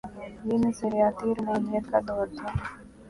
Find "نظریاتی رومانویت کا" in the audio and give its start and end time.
0.65-1.99